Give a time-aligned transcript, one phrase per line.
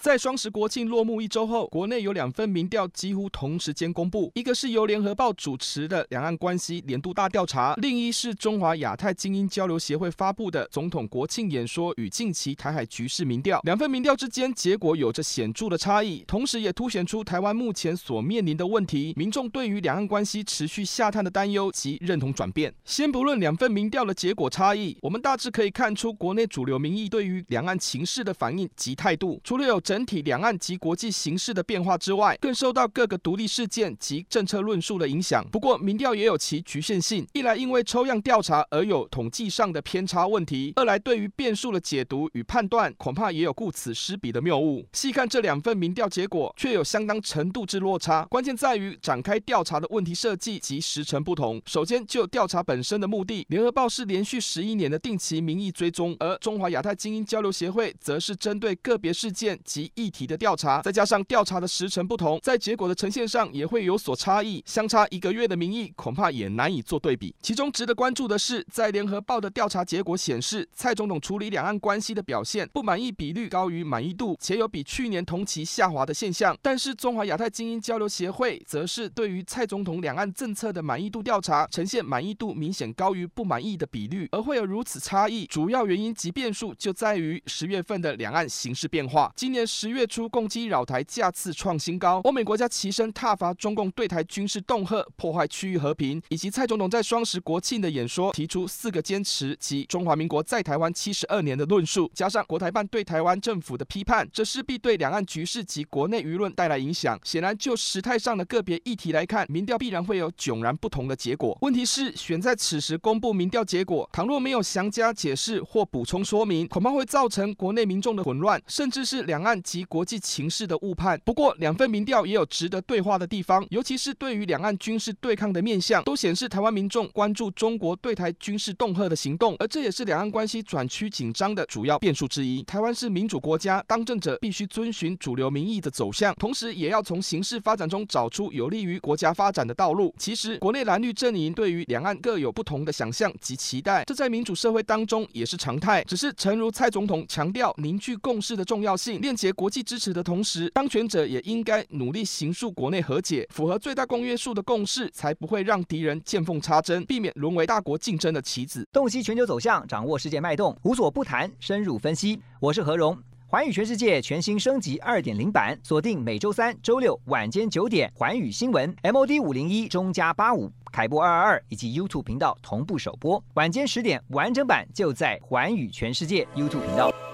[0.00, 13.60] 在双十国庆落幕一周后，国内有两份民调几乎同时间公布，一个是由联合报主持的两岸关系年度大调查，另一是中华亚太精英交流协会发布的总统国庆演说与近期台海局势民调。
[13.64, 22.72] 两份民调之间结果有着显著的差异，同时也凸显出台湾目前所面临的问题，民众对于两岸关系持续下探的担忧及认同转变。
[22.86, 29.78] 先不论两份民调的结果差异，我们大致可以看出国内主流民意对于两岸情势的反应及态度，除了有。
[29.90, 35.44] 整体两岸及国际形势的变化之外，更受到各个独立事件及政策论述的影响。
[35.50, 44.86] 不过，民调也有其局限性：一来因为抽样调查而有统计上的偏差问题；二来对于变数的解读与判断，恐怕也有顾此失彼的谬误。
[44.92, 48.24] 细看这两份民调结果，却有相当程度之落差。
[48.26, 51.60] 关键在于展开调查的问题设计及时程不同。
[51.66, 67.34] 首先，就调查本身的目的，联合报是连续十一年的定期民意追踪，而中华亚太精英交流协会则是针对个别事件及及议题的调查，再加上调查的时程不同，在结果的呈现上也会有所差异，相差一个月的民意恐怕也难以做对比。
[67.40, 76.56] 其中值得关注的是，在联合报的调查结果显示，蔡总统处理两岸关系的表现不满意比率高于满意度，且有比去年同期下滑的现象。
[76.60, 89.32] 但是中华亚太精英交流协会则是对于蔡总统两岸政策的满意度调查，呈现满意度明显高于不满意的比率，而会有如此差异，主要原因及变数就在于十月份的两岸形势变化。
[89.36, 89.69] 今年。
[89.70, 107.16] 十月初，共机扰台架次创新高，欧美国家齐声挞伐中共对台军事恫吓，破坏区域和平，以及蔡总统在双十国庆的演说提出四个坚持及中华民国在台湾七十二年的论述，加上国台办对台湾政府的批判，这势必对两岸局势及国内舆论带来影响。
[107.22, 111.56] 显然，就时态上的个别议题来看，民调必然会有迥然不同的结果。
[111.60, 119.59] 问题是，选在此时公布民调结果，倘若没有详加解释或补充说明，恐怕会造成国内民众的混乱，甚至是两岸。
[119.62, 121.20] 及国际情势的误判。
[121.24, 132.62] 不过，两份民调也有值得对话的地方，尤其是对于两岸军事对抗的面向，都显示台湾民众关注中国对台军事恫吓的行动，而这也是两岸关系转趋紧张的主要变数之一。
[132.62, 140.14] 台湾是民主国家，当政者必须遵循主流民意的走向，同时也要从形势发展中找出有利于国家发展的道路。
[140.18, 146.02] 其实，国内蓝绿阵营对于两岸各有不同的想象及期待，这在民主社会当中也是常态。
[146.04, 149.49] 只是，诚如蔡总统强调凝聚共识的重要性，链接。
[149.52, 158.86] 国际支持的同时，当权者也应该努力行塑国内和解，符合最大公约数的共识，才不会让敌人见缝插针，避免沦为大国竞争的棋子。
[158.92, 162.40] 洞悉全球走向，掌握世界脉动，无所不谈，深入分析。
[162.60, 163.16] 我是何荣，
[163.48, 177.29] 寰宇全世界全新升级二点零版，锁定每周三、周六晚间九点，寰宇新闻 MOD 五零一中加八五凯播二二二以及 YouTube 频道同步首播，晚间十点完整版就在寰宇全世界 YouTube 频道。